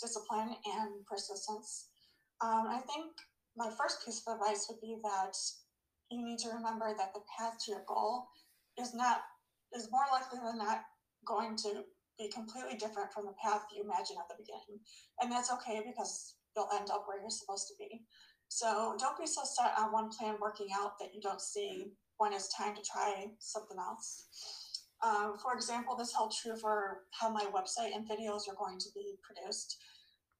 discipline 0.00 0.56
and 0.64 1.04
persistence. 1.04 1.92
Um, 2.40 2.72
I 2.72 2.80
think 2.88 3.12
my 3.56 3.68
first 3.76 4.00
piece 4.04 4.24
of 4.26 4.40
advice 4.40 4.66
would 4.70 4.80
be 4.80 4.96
that 5.04 5.36
you 6.10 6.24
need 6.24 6.38
to 6.40 6.56
remember 6.56 6.96
that 6.96 7.12
the 7.12 7.20
path 7.36 7.60
to 7.64 7.72
your 7.72 7.84
goal 7.86 8.26
is 8.80 8.94
not 8.94 9.20
is 9.76 9.92
more 9.92 10.08
likely 10.10 10.40
than 10.42 10.58
not 10.58 10.82
going 11.26 11.54
to 11.54 11.84
be 12.18 12.28
completely 12.28 12.76
different 12.76 13.12
from 13.12 13.26
the 13.26 13.36
path 13.42 13.62
you 13.70 13.84
imagine 13.84 14.16
at 14.18 14.26
the 14.26 14.40
beginning. 14.40 14.80
And 15.20 15.30
that's 15.30 15.52
okay 15.52 15.84
because 15.84 16.34
you'll 16.56 16.68
end 16.74 16.90
up 16.90 17.04
where 17.06 17.20
you're 17.20 17.30
supposed 17.30 17.68
to 17.68 17.74
be. 17.78 18.02
So 18.50 18.96
don't 18.98 19.16
be 19.16 19.26
so 19.26 19.42
set 19.44 19.78
on 19.78 19.92
one 19.92 20.10
plan 20.10 20.34
working 20.40 20.66
out 20.74 20.98
that 20.98 21.14
you 21.14 21.20
don't 21.20 21.40
see 21.40 21.92
when 22.18 22.32
it's 22.32 22.52
time 22.52 22.74
to 22.74 22.82
try 22.82 23.26
something 23.38 23.78
else. 23.78 24.26
Um, 25.04 25.38
for 25.40 25.54
example, 25.54 25.94
this 25.94 26.12
held 26.12 26.34
true 26.34 26.56
for 26.56 27.02
how 27.12 27.30
my 27.30 27.46
website 27.54 27.94
and 27.94 28.08
videos 28.10 28.50
are 28.50 28.58
going 28.58 28.78
to 28.80 28.88
be 28.92 29.14
produced. 29.22 29.78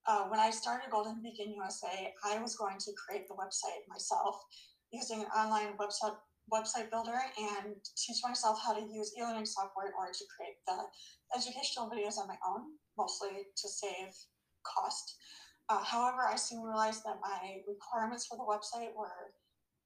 Uh, 0.08 0.24
when 0.24 0.40
I 0.40 0.50
started 0.50 0.90
Golden 0.90 1.22
Beacon 1.22 1.54
USA, 1.54 2.12
I 2.24 2.42
was 2.42 2.56
going 2.56 2.78
to 2.78 2.90
create 2.98 3.28
the 3.28 3.34
website 3.34 3.86
myself 3.88 4.42
using 4.90 5.20
an 5.20 5.26
online 5.26 5.78
website 5.78 6.16
website 6.52 6.90
builder 6.90 7.20
and 7.38 7.76
teach 7.96 8.16
myself 8.26 8.58
how 8.60 8.74
to 8.74 8.80
use 8.92 9.14
e-learning 9.16 9.46
software 9.46 9.86
in 9.86 9.92
order 9.96 10.10
to 10.12 10.24
create 10.34 10.58
the 10.66 10.82
educational 11.38 11.88
videos 11.88 12.18
on 12.18 12.26
my 12.26 12.36
own, 12.44 12.74
mostly 12.98 13.46
to 13.56 13.68
save 13.68 14.10
cost. 14.66 15.14
Uh, 15.70 15.78
however, 15.84 16.26
I 16.26 16.34
soon 16.34 16.62
realized 16.62 17.04
that 17.04 17.22
my 17.22 17.62
requirements 17.68 18.26
for 18.26 18.36
the 18.36 18.42
website 18.42 18.90
were 18.90 19.30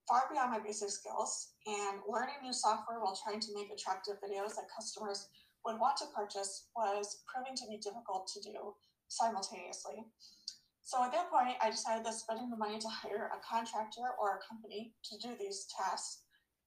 far 0.09 0.25
beyond 0.33 0.51
my 0.51 0.59
basic 0.59 0.89
skills, 0.89 1.53
and 1.67 2.01
learning 2.09 2.41
new 2.43 2.53
software 2.53 3.01
while 3.01 3.19
trying 3.25 3.41
to 3.41 3.55
make 3.55 3.69
attractive 3.71 4.17
videos 4.25 4.57
that 4.57 4.73
customers 4.75 5.29
would 5.65 5.79
want 5.79 5.97
to 5.97 6.05
purchase 6.17 6.69
was 6.75 7.23
proving 7.29 7.55
to 7.57 7.69
be 7.69 7.77
difficult 7.77 8.27
to 8.33 8.41
do 8.41 8.75
simultaneously. 9.09 10.05
So 10.85 11.03
at 11.05 11.13
that 11.13 11.31
point, 11.31 11.57
I 11.61 11.71
decided 11.71 12.05
that 12.05 12.15
spending 12.15 12.51
the 12.51 12.57
money 12.57 12.79
to 12.79 12.89
hire 12.89 13.33
a 13.33 13.41
contractor 13.45 14.13
or 14.21 14.37
a 14.37 14.45
company 14.49 14.95
to 15.05 15.19
do 15.19 15.35
these 15.39 15.67
tasks 15.69 16.25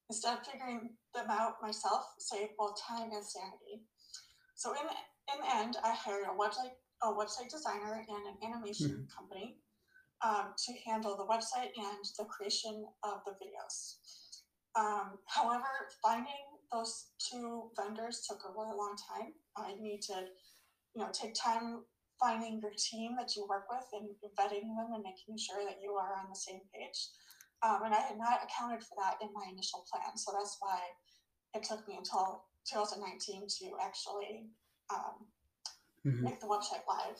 instead 0.10 0.38
of 0.38 0.46
figuring 0.46 0.94
them 1.14 1.28
out 1.30 1.62
myself 1.62 2.06
saved 2.18 2.54
both 2.58 2.82
time 2.82 3.10
and 3.14 3.26
sanity. 3.26 3.86
So 4.56 4.74
in 4.74 4.86
in 5.34 5.42
the 5.42 5.56
end, 5.56 5.78
I 5.84 5.94
hired 5.94 6.26
a 6.26 6.38
website 6.38 6.74
a 7.04 7.13
website 7.13 7.50
designer 7.50 8.06
and 8.08 8.24
an 8.27 8.38
animation 8.44 8.89
mm-hmm. 8.89 9.16
company 9.16 9.58
um, 10.25 10.54
to 10.58 10.74
handle 10.86 11.16
the 11.16 11.25
website 11.25 11.72
and 11.77 12.04
the 12.18 12.25
creation 12.25 12.86
of 13.04 13.22
the 13.25 13.32
videos. 13.34 13.98
Um, 14.75 15.18
however, 15.25 15.89
finding 16.01 16.58
those 16.72 17.12
two 17.18 17.70
vendors 17.77 18.25
took 18.27 18.42
a 18.46 18.51
really 18.51 18.75
long 18.75 18.96
time. 18.98 19.34
I 19.56 19.75
need 19.80 20.01
to, 20.04 20.25
you 20.96 21.01
know, 21.01 21.10
take 21.13 21.34
time 21.34 21.84
finding 22.20 22.60
your 22.62 22.74
team 22.77 23.16
that 23.18 23.36
you 23.36 23.46
work 23.48 23.66
with 23.70 23.86
and 23.94 24.10
vetting 24.38 24.74
them 24.75 24.94
and 24.94 25.04
making 25.04 25.38
sure 25.38 25.63
that 25.66 25.77
you 25.82 25.94
are 25.94 26.18
on 26.18 26.30
the 26.30 26.36
same 26.36 26.62
page. 26.74 27.10
Um, 27.63 27.82
and 27.86 27.94
I 27.94 28.01
had 28.01 28.18
not 28.18 28.42
accounted 28.44 28.84
for 28.84 28.96
that 29.01 29.18
in 29.22 29.30
my 29.34 29.46
initial 29.51 29.86
plan, 29.89 30.18
so 30.18 30.32
that's 30.34 30.58
why 30.60 30.77
it 31.56 31.63
took 31.63 31.88
me 31.88 31.98
until 31.98 32.46
2019 32.70 33.48
to 33.48 33.66
actually 33.82 34.46
um, 34.94 35.25
mm-hmm. 36.08 36.24
make 36.24 36.40
the 36.40 36.48
website 36.48 36.86
live. 36.88 37.20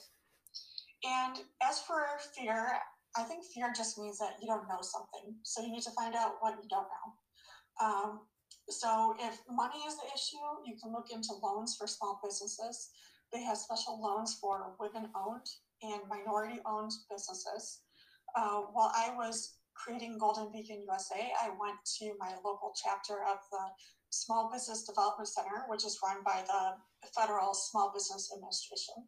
And 1.04 1.38
as 1.62 1.80
for 1.80 2.02
fear, 2.36 2.72
I 3.16 3.22
think 3.22 3.44
fear 3.44 3.72
just 3.76 3.98
means 3.98 4.18
that 4.18 4.36
you 4.40 4.48
don't 4.48 4.68
know 4.68 4.80
something. 4.80 5.34
So 5.42 5.62
you 5.62 5.70
need 5.70 5.82
to 5.82 5.90
find 5.90 6.14
out 6.14 6.36
what 6.40 6.56
you 6.62 6.68
don't 6.68 6.88
know. 6.88 7.86
Um, 7.86 8.20
so 8.68 9.14
if 9.18 9.38
money 9.50 9.78
is 9.86 9.96
the 9.96 10.08
issue, 10.14 10.44
you 10.66 10.76
can 10.82 10.92
look 10.92 11.10
into 11.10 11.32
loans 11.42 11.76
for 11.76 11.86
small 11.86 12.20
businesses. 12.22 12.90
They 13.32 13.42
have 13.42 13.56
special 13.56 14.00
loans 14.00 14.38
for 14.40 14.74
women 14.80 15.10
owned 15.16 15.46
and 15.82 16.00
minority 16.08 16.60
owned 16.66 16.92
businesses. 17.10 17.80
Uh, 18.36 18.62
while 18.72 18.92
I 18.94 19.14
was 19.16 19.58
creating 19.74 20.18
Golden 20.18 20.50
Beacon 20.52 20.82
USA, 20.86 21.32
I 21.40 21.48
went 21.48 21.78
to 21.98 22.12
my 22.18 22.34
local 22.44 22.72
chapter 22.82 23.22
of 23.22 23.38
the 23.50 23.64
Small 24.10 24.50
Business 24.52 24.84
Development 24.84 25.28
Center, 25.28 25.64
which 25.68 25.84
is 25.84 25.98
run 26.02 26.22
by 26.24 26.42
the 26.46 27.08
Federal 27.16 27.54
Small 27.54 27.92
Business 27.92 28.32
Administration 28.34 29.04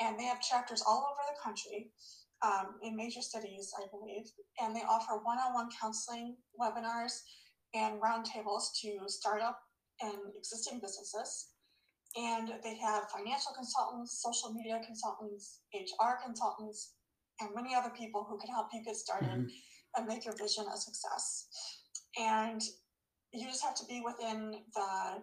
and 0.00 0.18
they 0.18 0.24
have 0.24 0.40
chapters 0.40 0.82
all 0.86 1.06
over 1.12 1.20
the 1.28 1.38
country 1.42 1.90
um, 2.42 2.76
in 2.82 2.96
major 2.96 3.20
cities, 3.20 3.70
I 3.78 3.84
believe, 3.90 4.24
and 4.60 4.74
they 4.74 4.80
offer 4.80 5.20
one 5.22 5.38
on 5.38 5.52
one 5.52 5.68
counseling, 5.78 6.36
webinars, 6.58 7.20
and 7.74 8.00
roundtables 8.00 8.72
to 8.80 8.98
startup 9.08 9.60
and 10.00 10.16
existing 10.36 10.80
businesses. 10.80 11.50
And 12.16 12.48
they 12.64 12.76
have 12.78 13.10
financial 13.10 13.52
consultants, 13.54 14.22
social 14.22 14.52
media 14.54 14.80
consultants, 14.84 15.60
HR 15.74 16.16
consultants, 16.24 16.94
and 17.40 17.50
many 17.54 17.74
other 17.74 17.90
people 17.90 18.26
who 18.28 18.38
can 18.38 18.48
help 18.50 18.68
you 18.72 18.82
get 18.82 18.96
started 18.96 19.28
Mhm. 19.28 19.50
and 19.96 20.06
make 20.06 20.24
your 20.24 20.34
vision 20.34 20.66
a 20.66 20.76
success. 20.76 21.46
And 22.16 22.62
you 23.32 23.46
just 23.46 23.64
have 23.64 23.74
to 23.76 23.84
be 23.86 24.02
within 24.04 24.56
the 24.74 25.22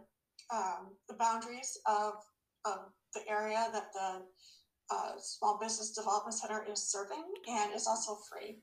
um, 0.54 0.96
the 1.10 1.16
boundaries 1.16 1.78
of, 1.86 2.14
of 2.66 2.80
the 3.14 3.22
area 3.30 3.68
that 3.74 3.92
the 3.94 4.24
uh, 4.92 5.12
Small 5.20 5.60
Business 5.62 5.92
Development 5.92 6.34
Center 6.34 6.66
is 6.72 6.90
serving, 6.90 7.24
and 7.50 7.74
it's 7.74 7.88
also 7.88 8.18
free 8.32 8.60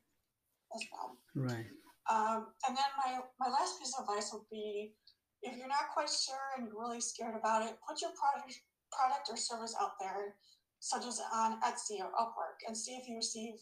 as 0.74 0.82
well. 0.90 1.18
Right. 1.34 1.66
Um, 2.10 2.46
and 2.68 2.76
then 2.76 2.90
my, 3.04 3.20
my 3.40 3.50
last 3.50 3.78
piece 3.78 3.94
of 3.98 4.04
advice 4.04 4.30
would 4.32 4.48
be 4.50 4.92
if 5.42 5.56
you're 5.56 5.68
not 5.68 5.92
quite 5.92 6.08
sure 6.08 6.56
and 6.56 6.66
you're 6.66 6.80
really 6.80 7.00
scared 7.00 7.34
about 7.36 7.62
it, 7.62 7.76
put 7.86 8.00
your 8.00 8.12
product, 8.16 8.56
product 8.92 9.28
or 9.30 9.36
service 9.36 9.74
out 9.80 10.00
there, 10.00 10.36
such 10.80 11.04
as 11.06 11.20
on 11.32 11.60
Etsy 11.60 12.00
or 12.00 12.12
Upwork, 12.16 12.64
and 12.66 12.76
see 12.76 12.92
if 12.92 13.08
you 13.08 13.16
receive 13.16 13.54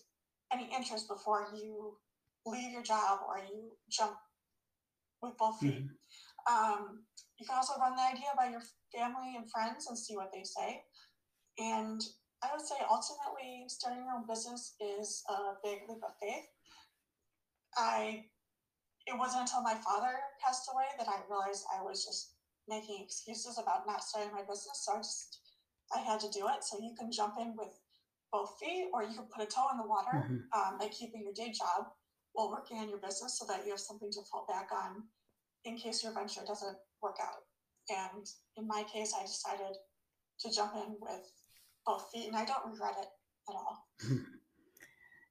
any 0.52 0.70
interest 0.74 1.08
before 1.08 1.48
you 1.54 1.98
leave 2.46 2.72
your 2.72 2.82
job 2.82 3.20
or 3.26 3.38
you 3.38 3.72
jump 3.90 4.14
with 5.22 5.36
both 5.38 5.58
feet. 5.60 5.86
Mhm. 5.86 5.98
Um, 6.46 7.06
you 7.38 7.46
can 7.46 7.56
also 7.56 7.78
run 7.78 7.94
the 7.96 8.02
idea 8.02 8.32
by 8.36 8.48
your 8.48 8.62
family 8.92 9.36
and 9.36 9.50
friends 9.50 9.86
and 9.86 9.98
see 9.98 10.16
what 10.16 10.32
they 10.32 10.44
say. 10.44 10.84
And 11.58 12.02
I 12.42 12.50
would 12.52 12.66
say 12.66 12.76
ultimately, 12.90 13.68
starting 13.68 14.04
your 14.04 14.14
own 14.14 14.26
business 14.26 14.74
is 14.80 15.24
a 15.28 15.54
big 15.62 15.88
leap 15.88 16.02
of 16.02 16.18
faith. 16.18 16.46
I 17.76 18.28
it 19.06 19.18
wasn't 19.18 19.42
until 19.42 19.62
my 19.62 19.74
father 19.74 20.14
passed 20.40 20.68
away 20.72 20.86
that 20.96 21.08
I 21.08 21.24
realized 21.28 21.64
I 21.76 21.82
was 21.82 22.04
just 22.04 22.36
making 22.68 23.02
excuses 23.02 23.58
about 23.58 23.84
not 23.84 24.02
starting 24.02 24.32
my 24.32 24.42
business. 24.42 24.84
So 24.84 24.92
I 24.94 24.98
just 24.98 25.40
I 25.94 25.98
had 25.98 26.20
to 26.20 26.30
do 26.30 26.48
it. 26.48 26.62
So 26.62 26.78
you 26.78 26.94
can 26.94 27.10
jump 27.10 27.38
in 27.38 27.56
with 27.56 27.80
both 28.30 28.58
feet, 28.58 28.90
or 28.92 29.02
you 29.02 29.14
can 29.14 29.26
put 29.26 29.42
a 29.42 29.46
toe 29.46 29.68
in 29.70 29.78
the 29.78 29.86
water 29.86 30.12
Mhm. 30.12 30.48
um, 30.52 30.78
by 30.78 30.88
keeping 30.88 31.22
your 31.22 31.32
day 31.34 31.50
job 31.50 31.94
while 32.32 32.50
working 32.50 32.78
on 32.78 32.88
your 32.88 32.98
business, 32.98 33.38
so 33.38 33.46
that 33.46 33.64
you 33.64 33.70
have 33.70 33.80
something 33.80 34.10
to 34.10 34.20
fall 34.30 34.46
back 34.48 34.68
on 34.72 35.02
in 35.64 35.76
case 35.76 36.02
your 36.02 36.12
venture 36.12 36.40
doesn't 36.46 36.76
work 37.02 37.16
out. 37.22 37.42
And 37.90 38.26
in 38.56 38.66
my 38.66 38.84
case, 38.92 39.14
I 39.18 39.22
decided 39.22 39.76
to 40.40 40.54
jump 40.54 40.74
in 40.74 40.96
with 41.00 41.32
both 41.86 42.10
feet, 42.12 42.28
and 42.28 42.36
I 42.36 42.44
don't 42.44 42.70
regret 42.70 42.94
it 43.00 43.08
at 43.48 43.54
all. 43.54 43.84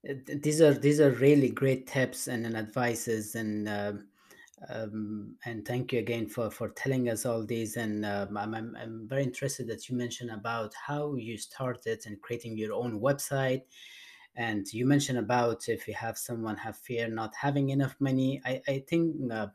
Uh, 0.10 0.14
These 0.42 0.62
are 0.62 0.74
these 0.74 1.00
are 1.00 1.12
really 1.12 1.50
great 1.50 1.86
tips 1.86 2.28
and, 2.28 2.44
and 2.46 2.58
advices 2.58 3.36
and 3.36 3.70
um 3.70 4.08
um, 4.70 5.36
and 5.46 5.66
thank 5.66 5.92
you 5.92 6.00
again 6.00 6.28
for 6.28 6.52
for 6.52 6.70
telling 6.70 7.10
us 7.10 7.26
all 7.26 7.46
these 7.46 7.78
and 7.78 8.06
um, 8.06 8.38
I'm, 8.38 8.54
I'm 8.54 8.76
I'm 8.80 9.08
very 9.08 9.24
interested 9.24 9.68
that 9.68 9.90
you 9.90 9.96
mentioned 9.96 10.32
about 10.32 10.74
how 10.74 11.16
you 11.16 11.38
started 11.38 12.02
and 12.06 12.22
creating 12.22 12.58
your 12.58 12.74
own 12.74 13.00
website 13.00 13.64
and 14.36 14.72
you 14.74 14.86
mentioned 14.86 15.20
about 15.20 15.68
if 15.68 15.88
you 15.88 15.94
have 15.94 16.18
someone 16.18 16.56
have 16.56 16.78
fear 16.78 17.08
not 17.08 17.34
having 17.36 17.70
enough 17.70 17.96
money 18.00 18.42
i, 18.46 18.62
I 18.68 18.84
think 18.88 19.16
uh, 19.32 19.48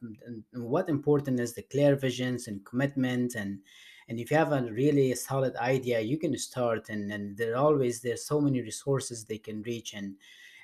what 0.53 0.89
important 0.89 1.41
is 1.41 1.55
the 1.55 1.63
clear 1.63 1.97
visions 1.97 2.47
and 2.47 2.65
commitment 2.65 3.35
and 3.35 3.61
and 4.09 4.21
if 4.21 4.31
you 4.31 4.37
have 4.37 4.53
a 4.53 4.71
really 4.73 5.15
solid 5.15 5.57
idea 5.57 6.01
you 6.01 6.19
can 6.19 6.37
start 6.39 6.89
and 6.89 7.11
and 7.13 7.37
there 7.37 7.57
always 7.57 8.01
there's 8.01 8.27
so 8.27 8.41
many 8.41 8.61
resources 8.61 9.25
they 9.25 9.39
can 9.39 9.63
reach 9.63 9.95
and 9.95 10.17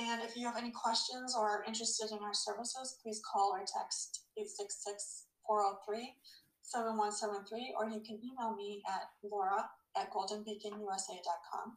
And 0.00 0.22
if 0.22 0.36
you 0.36 0.46
have 0.46 0.56
any 0.56 0.70
questions 0.70 1.34
or 1.36 1.48
are 1.48 1.64
interested 1.64 2.10
in 2.10 2.18
our 2.18 2.34
services, 2.34 2.98
please 3.02 3.20
call 3.30 3.52
or 3.52 3.60
text 3.60 4.22
866 4.36 5.26
403 5.46 6.16
7173, 6.62 7.74
or 7.78 7.88
you 7.90 8.00
can 8.00 8.18
email 8.24 8.56
me 8.56 8.82
at 8.88 9.10
laura 9.28 9.68
at 9.96 10.10
goldenbeaconusa.com. 10.12 11.76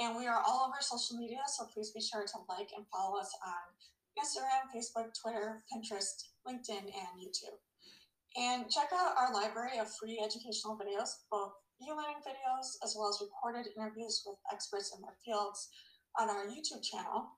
And 0.00 0.16
we 0.16 0.26
are 0.26 0.42
all 0.46 0.66
over 0.66 0.80
social 0.80 1.16
media, 1.16 1.40
so 1.46 1.66
please 1.72 1.90
be 1.90 2.00
sure 2.00 2.24
to 2.24 2.38
like 2.48 2.70
and 2.76 2.86
follow 2.88 3.18
us 3.20 3.30
on 3.44 3.62
Instagram, 4.16 4.68
Facebook, 4.72 5.12
Twitter, 5.20 5.64
Pinterest, 5.68 6.32
LinkedIn, 6.46 6.88
and 6.88 7.12
YouTube. 7.20 7.60
And 8.36 8.70
check 8.70 8.88
out 8.94 9.14
our 9.16 9.32
library 9.32 9.78
of 9.78 9.92
free 9.92 10.20
educational 10.24 10.78
videos, 10.80 11.10
both 11.30 11.52
e-learning 11.82 12.24
videos 12.24 12.80
as 12.82 12.94
well 12.96 13.08
as 13.08 13.20
recorded 13.20 13.68
interviews 13.76 14.22
with 14.24 14.36
experts 14.52 14.94
in 14.96 15.02
their 15.02 15.16
fields 15.24 15.68
on 16.18 16.30
our 16.30 16.46
YouTube 16.46 16.82
channel. 16.82 17.28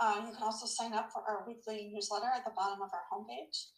Uh, 0.00 0.22
you 0.26 0.32
can 0.32 0.42
also 0.42 0.66
sign 0.66 0.92
up 0.92 1.10
for 1.12 1.22
our 1.22 1.44
weekly 1.46 1.90
newsletter 1.92 2.28
at 2.34 2.44
the 2.44 2.52
bottom 2.56 2.82
of 2.82 2.90
our 2.92 3.04
homepage. 3.12 3.72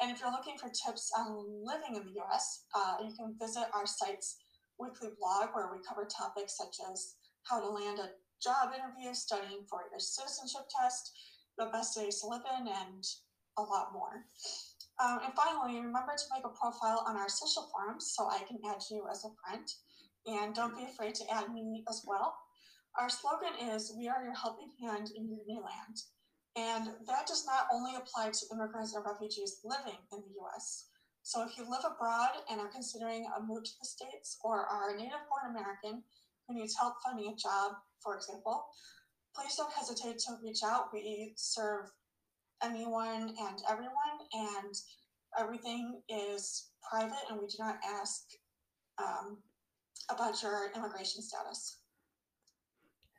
And 0.00 0.10
if 0.10 0.20
you're 0.20 0.32
looking 0.32 0.58
for 0.58 0.68
tips 0.68 1.10
on 1.16 1.64
living 1.64 1.96
in 1.96 2.06
the 2.06 2.20
US, 2.22 2.64
uh, 2.74 2.96
you 3.02 3.14
can 3.14 3.34
visit 3.40 3.66
our 3.74 3.86
site's 3.86 4.38
weekly 4.78 5.10
blog 5.18 5.50
where 5.54 5.70
we 5.72 5.78
cover 5.86 6.06
topics 6.06 6.56
such 6.56 6.76
as 6.90 7.14
how 7.48 7.60
to 7.60 7.68
land 7.68 7.98
a 7.98 8.10
job 8.42 8.72
interview, 8.74 9.14
studying 9.14 9.64
for 9.68 9.82
your 9.90 10.00
citizenship 10.00 10.68
test, 10.68 11.12
the 11.58 11.66
best 11.72 11.96
days 11.96 12.20
to 12.20 12.28
live 12.28 12.42
in, 12.58 12.66
and 12.68 13.04
a 13.58 13.62
lot 13.62 13.92
more. 13.92 14.26
Um, 15.02 15.20
and 15.24 15.34
finally, 15.34 15.80
remember 15.80 16.14
to 16.16 16.32
make 16.34 16.44
a 16.44 16.56
profile 16.58 17.04
on 17.06 17.16
our 17.16 17.28
social 17.28 17.68
forums 17.72 18.12
so 18.14 18.28
I 18.28 18.44
can 18.46 18.58
add 18.68 18.82
you 18.90 19.06
as 19.10 19.24
a 19.24 19.34
friend. 19.42 19.66
And 20.26 20.54
don't 20.54 20.76
be 20.76 20.84
afraid 20.84 21.14
to 21.16 21.30
add 21.32 21.52
me 21.52 21.82
as 21.88 22.02
well. 22.06 22.36
Our 23.00 23.08
slogan 23.08 23.54
is 23.74 23.94
We 23.96 24.08
are 24.08 24.22
your 24.22 24.34
helping 24.34 24.70
hand 24.80 25.10
in 25.16 25.28
your 25.28 25.40
new 25.46 25.62
land. 25.62 25.96
And 26.54 26.94
that 27.06 27.26
does 27.26 27.46
not 27.46 27.66
only 27.72 27.96
apply 27.96 28.30
to 28.30 28.46
immigrants 28.52 28.94
and 28.94 29.04
refugees 29.04 29.60
living 29.64 29.98
in 30.12 30.20
the 30.20 30.34
US. 30.44 30.88
So 31.22 31.42
if 31.42 31.56
you 31.56 31.64
live 31.68 31.84
abroad 31.86 32.44
and 32.50 32.60
are 32.60 32.68
considering 32.68 33.26
a 33.26 33.42
move 33.42 33.64
to 33.64 33.70
the 33.80 33.86
States 33.86 34.38
or 34.44 34.66
are 34.66 34.90
a 34.90 34.96
native 34.96 35.24
born 35.30 35.56
American 35.56 36.02
who 36.46 36.54
needs 36.54 36.76
help 36.78 36.94
finding 37.04 37.32
a 37.32 37.36
job, 37.36 37.72
for 38.02 38.16
example, 38.16 38.64
please 39.34 39.54
don't 39.56 39.72
hesitate 39.72 40.18
to 40.18 40.36
reach 40.42 40.60
out. 40.64 40.88
We 40.92 41.32
serve 41.36 41.86
anyone 42.62 43.34
and 43.38 43.58
everyone, 43.68 44.18
and 44.32 44.74
everything 45.38 46.00
is 46.08 46.70
private, 46.90 47.16
and 47.30 47.40
we 47.40 47.46
do 47.46 47.56
not 47.58 47.78
ask 47.84 48.22
um, 48.98 49.38
about 50.10 50.42
your 50.42 50.70
immigration 50.76 51.22
status. 51.22 51.78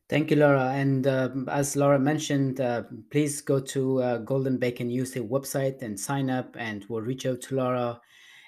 Thank 0.09 0.29
you, 0.29 0.37
Laura. 0.37 0.71
And 0.73 1.07
um, 1.07 1.49
as 1.49 1.75
Laura 1.75 1.97
mentioned, 1.97 2.59
uh, 2.59 2.83
please 3.09 3.41
go 3.41 3.59
to 3.59 4.01
uh, 4.01 4.17
Golden 4.17 4.57
Beacon 4.57 4.89
USA 4.89 5.21
website 5.21 5.81
and 5.81 5.99
sign 5.99 6.29
up, 6.29 6.55
and 6.59 6.85
we'll 6.89 7.01
reach 7.01 7.25
out 7.25 7.41
to 7.41 7.55
Laura 7.55 7.99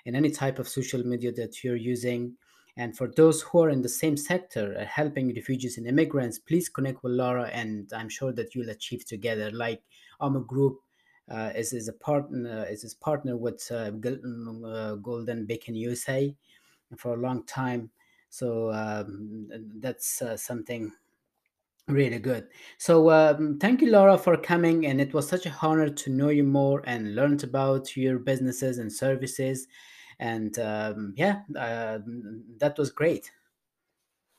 in 0.06 0.16
any 0.16 0.30
type 0.30 0.60
of 0.60 0.68
social 0.68 1.04
media 1.04 1.32
that 1.32 1.64
you're 1.64 1.76
using. 1.76 2.36
And 2.78 2.96
for 2.96 3.08
those 3.08 3.42
who 3.42 3.64
are 3.64 3.70
in 3.70 3.82
the 3.82 3.90
same 3.90 4.18
sector, 4.18 4.78
uh, 4.78 4.86
helping 4.86 5.34
refugees 5.34 5.78
and 5.78 5.88
immigrants, 5.88 6.40
please 6.40 6.68
connect 6.68 7.04
with 7.04 7.14
Laura, 7.14 7.50
and 7.54 7.90
I'm 7.94 8.10
sure 8.10 8.34
that 8.34 8.54
you'll 8.54 8.70
achieve 8.70 9.06
together. 9.06 9.50
Like 9.52 9.82
AMA 10.20 10.42
Group 10.42 10.80
uh, 11.30 11.52
is, 11.56 11.74
is 11.74 11.88
a 11.88 11.94
partner 11.94 12.66
is 12.70 12.82
his 12.82 12.94
partner 12.94 13.38
with 13.38 13.66
uh, 13.72 13.92
mm, 13.92 14.66
uh, 14.66 14.96
Golden 14.96 15.46
Beacon 15.46 15.76
USA 15.76 16.36
for 16.98 17.14
a 17.14 17.20
long 17.20 17.46
time. 17.46 17.90
So 18.30 18.72
um, 18.74 19.48
that's 19.80 20.22
uh, 20.22 20.36
something 20.36 20.92
Really 21.88 22.18
good. 22.18 22.48
So, 22.80 23.12
um, 23.12 23.60
thank 23.60 23.80
you, 23.80 23.92
Laura, 23.92 24.18
for 24.18 24.36
coming. 24.38 24.88
And 24.88 25.00
it 25.00 25.14
was 25.14 25.30
such 25.30 25.46
a 25.46 25.56
honor 25.62 25.88
to 25.88 26.10
know 26.10 26.30
you 26.30 26.44
more 26.44 26.82
and 26.88 27.14
learned 27.14 27.44
about 27.44 27.96
your 27.96 28.18
businesses 28.18 28.80
and 28.80 28.92
services. 28.92 29.68
And 30.20 30.58
um, 30.60 31.14
yeah, 31.18 31.42
uh, 31.58 32.00
that 32.60 32.78
was 32.78 32.90
great. 32.90 33.32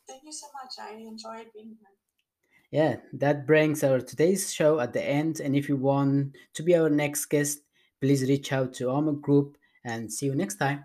Thank 0.08 0.22
you 0.24 0.32
so 0.32 0.46
much. 0.62 0.74
I 0.80 0.94
enjoyed 0.96 1.52
being 1.52 1.76
here. 1.80 1.90
Yeah, 2.70 2.96
that 3.12 3.46
brings 3.46 3.84
our 3.84 4.00
today's 4.00 4.52
show 4.52 4.80
at 4.80 4.92
the 4.92 5.02
end. 5.02 5.40
And 5.40 5.54
if 5.54 5.68
you 5.68 5.76
want 5.76 6.36
to 6.54 6.62
be 6.62 6.76
our 6.76 6.90
next 6.90 7.26
guest, 7.26 7.60
please 8.00 8.28
reach 8.28 8.52
out 8.52 8.74
to 8.74 8.90
Alma 8.90 9.12
Group 9.12 9.56
and 9.84 10.12
see 10.12 10.26
you 10.26 10.34
next 10.34 10.56
time. 10.56 10.84